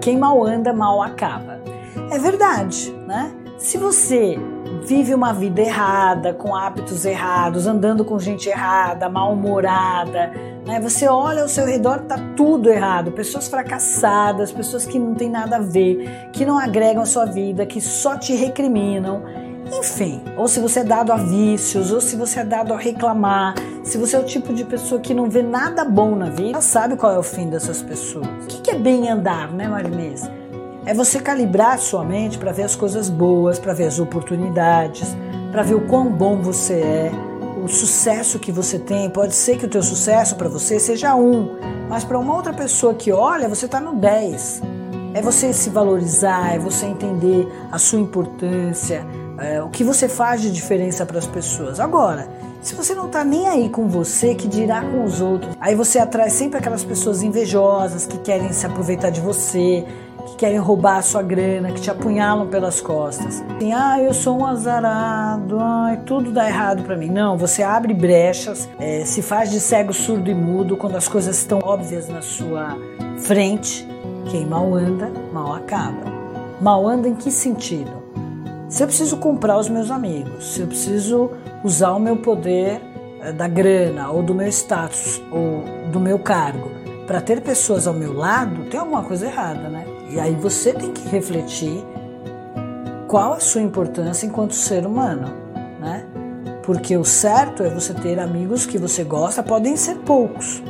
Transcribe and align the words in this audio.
Quem 0.00 0.16
mal 0.16 0.44
anda, 0.44 0.72
mal 0.72 1.02
acaba. 1.02 1.60
É 2.10 2.18
verdade, 2.18 2.90
né? 3.06 3.32
Se 3.58 3.76
você 3.76 4.38
vive 4.86 5.14
uma 5.14 5.34
vida 5.34 5.60
errada, 5.60 6.32
com 6.32 6.56
hábitos 6.56 7.04
errados, 7.04 7.66
andando 7.66 8.04
com 8.04 8.18
gente 8.18 8.48
errada, 8.48 9.08
mal-humorada, 9.10 10.32
né? 10.66 10.80
Você 10.80 11.06
olha 11.06 11.42
ao 11.42 11.48
seu 11.48 11.66
redor, 11.66 12.00
tá 12.00 12.16
tudo 12.34 12.70
errado. 12.70 13.12
Pessoas 13.12 13.48
fracassadas, 13.48 14.50
pessoas 14.50 14.86
que 14.86 14.98
não 14.98 15.14
têm 15.14 15.28
nada 15.28 15.56
a 15.56 15.60
ver, 15.60 16.30
que 16.32 16.46
não 16.46 16.58
agregam 16.58 17.02
a 17.02 17.06
sua 17.06 17.26
vida, 17.26 17.66
que 17.66 17.80
só 17.80 18.16
te 18.16 18.34
recriminam. 18.34 19.22
Enfim, 19.72 20.20
ou 20.36 20.48
se 20.48 20.58
você 20.58 20.80
é 20.80 20.84
dado 20.84 21.12
a 21.12 21.16
vícios, 21.16 21.92
ou 21.92 22.00
se 22.00 22.16
você 22.16 22.40
é 22.40 22.44
dado 22.44 22.74
a 22.74 22.76
reclamar, 22.76 23.54
se 23.84 23.96
você 23.96 24.16
é 24.16 24.18
o 24.18 24.24
tipo 24.24 24.52
de 24.52 24.64
pessoa 24.64 25.00
que 25.00 25.14
não 25.14 25.30
vê 25.30 25.42
nada 25.42 25.84
bom 25.84 26.16
na 26.16 26.28
vida, 26.28 26.60
sabe 26.60 26.96
qual 26.96 27.12
é 27.12 27.18
o 27.18 27.22
fim 27.22 27.48
dessas 27.48 27.80
pessoas. 27.80 28.26
O 28.44 28.46
que 28.46 28.70
é 28.70 28.74
bem 28.74 29.08
andar, 29.08 29.52
né, 29.52 29.68
Marinês? 29.68 30.28
É 30.84 30.92
você 30.92 31.20
calibrar 31.20 31.78
sua 31.78 32.04
mente 32.04 32.36
para 32.36 32.52
ver 32.52 32.64
as 32.64 32.74
coisas 32.74 33.08
boas, 33.08 33.58
para 33.58 33.72
ver 33.72 33.86
as 33.86 34.00
oportunidades, 34.00 35.16
para 35.52 35.62
ver 35.62 35.74
o 35.74 35.86
quão 35.86 36.10
bom 36.10 36.40
você 36.40 36.74
é, 36.74 37.12
o 37.62 37.68
sucesso 37.68 38.38
que 38.38 38.50
você 38.50 38.78
tem. 38.78 39.08
Pode 39.08 39.34
ser 39.34 39.56
que 39.56 39.66
o 39.66 39.68
teu 39.68 39.82
sucesso 39.82 40.34
para 40.34 40.48
você 40.48 40.80
seja 40.80 41.14
um, 41.14 41.56
mas 41.88 42.02
para 42.02 42.18
uma 42.18 42.34
outra 42.34 42.52
pessoa 42.52 42.94
que 42.94 43.12
olha, 43.12 43.48
você 43.48 43.66
está 43.66 43.80
no 43.80 43.94
10. 43.94 44.62
É 45.12 45.20
você 45.20 45.52
se 45.52 45.70
valorizar, 45.70 46.54
é 46.54 46.58
você 46.58 46.86
entender 46.86 47.46
a 47.70 47.78
sua 47.78 47.98
importância, 47.98 49.04
é, 49.40 49.62
o 49.62 49.68
que 49.68 49.82
você 49.82 50.08
faz 50.08 50.42
de 50.42 50.52
diferença 50.52 51.06
para 51.06 51.18
as 51.18 51.26
pessoas. 51.26 51.80
Agora, 51.80 52.28
se 52.60 52.74
você 52.74 52.94
não 52.94 53.06
está 53.06 53.24
nem 53.24 53.48
aí 53.48 53.68
com 53.70 53.88
você, 53.88 54.34
que 54.34 54.46
dirá 54.46 54.82
com 54.82 55.02
os 55.02 55.20
outros? 55.20 55.56
Aí 55.58 55.74
você 55.74 55.98
atrai 55.98 56.28
sempre 56.28 56.58
aquelas 56.58 56.84
pessoas 56.84 57.22
invejosas 57.22 58.06
que 58.06 58.18
querem 58.18 58.52
se 58.52 58.66
aproveitar 58.66 59.08
de 59.08 59.20
você, 59.20 59.84
que 60.26 60.36
querem 60.36 60.58
roubar 60.58 60.98
a 60.98 61.02
sua 61.02 61.22
grana, 61.22 61.72
que 61.72 61.80
te 61.80 61.90
apunhalam 61.90 62.48
pelas 62.48 62.80
costas. 62.82 63.42
Assim, 63.56 63.72
ah, 63.72 63.98
eu 64.00 64.12
sou 64.12 64.40
um 64.40 64.46
azarado, 64.46 65.58
ai, 65.58 66.02
tudo 66.04 66.30
dá 66.30 66.46
errado 66.46 66.82
para 66.82 66.96
mim. 66.96 67.08
Não, 67.08 67.38
você 67.38 67.62
abre 67.62 67.94
brechas, 67.94 68.68
é, 68.78 69.04
se 69.06 69.22
faz 69.22 69.50
de 69.50 69.58
cego, 69.58 69.94
surdo 69.94 70.30
e 70.30 70.34
mudo 70.34 70.76
quando 70.76 70.96
as 70.96 71.08
coisas 71.08 71.38
estão 71.38 71.60
óbvias 71.62 72.08
na 72.08 72.20
sua 72.20 72.76
frente. 73.18 73.88
Quem 74.30 74.44
mal 74.44 74.74
anda, 74.74 75.10
mal 75.32 75.54
acaba. 75.54 76.20
Mal 76.60 76.86
anda 76.86 77.08
em 77.08 77.14
que 77.14 77.30
sentido? 77.30 77.99
Se 78.70 78.84
eu 78.84 78.86
preciso 78.86 79.16
comprar 79.16 79.58
os 79.58 79.68
meus 79.68 79.90
amigos, 79.90 80.54
se 80.54 80.60
eu 80.60 80.66
preciso 80.68 81.32
usar 81.64 81.90
o 81.90 81.98
meu 81.98 82.16
poder 82.16 82.80
eh, 83.20 83.32
da 83.32 83.48
grana 83.48 84.12
ou 84.12 84.22
do 84.22 84.32
meu 84.32 84.46
status 84.46 85.20
ou 85.32 85.64
do 85.90 85.98
meu 85.98 86.20
cargo 86.20 86.70
para 87.04 87.20
ter 87.20 87.40
pessoas 87.40 87.88
ao 87.88 87.92
meu 87.92 88.12
lado, 88.12 88.66
tem 88.70 88.78
alguma 88.78 89.02
coisa 89.02 89.26
errada, 89.26 89.68
né? 89.68 89.84
E 90.08 90.20
aí 90.20 90.36
você 90.36 90.72
tem 90.72 90.92
que 90.92 91.08
refletir 91.08 91.84
qual 93.08 93.32
a 93.32 93.40
sua 93.40 93.60
importância 93.60 94.24
enquanto 94.24 94.54
ser 94.54 94.86
humano, 94.86 95.26
né? 95.80 96.06
Porque 96.62 96.96
o 96.96 97.04
certo 97.04 97.64
é 97.64 97.68
você 97.68 97.92
ter 97.92 98.20
amigos 98.20 98.66
que 98.66 98.78
você 98.78 99.02
gosta, 99.02 99.42
podem 99.42 99.76
ser 99.76 99.96
poucos, 99.96 100.62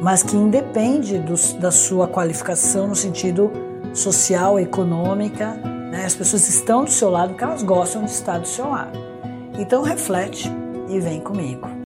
mas 0.00 0.22
que 0.22 0.36
independe 0.36 1.18
do, 1.18 1.34
da 1.58 1.72
sua 1.72 2.06
qualificação 2.06 2.86
no 2.86 2.94
sentido 2.94 3.50
social, 3.92 4.60
econômica, 4.60 5.60
né? 5.90 6.04
As 6.04 6.14
pessoas 6.14 6.48
estão 6.48 6.84
do 6.84 6.90
seu 6.90 7.10
lado 7.10 7.30
porque 7.30 7.44
elas 7.44 7.62
gostam 7.62 8.04
de 8.04 8.10
estar 8.10 8.38
do 8.38 8.46
seu 8.46 8.68
lado. 8.68 8.98
Então 9.58 9.82
reflete 9.82 10.50
e 10.88 11.00
vem 11.00 11.20
comigo. 11.20 11.77